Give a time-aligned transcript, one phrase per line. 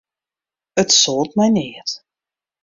[0.77, 2.01] It soalt my neat.